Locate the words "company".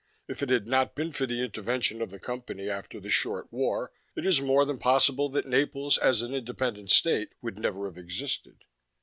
2.17-2.67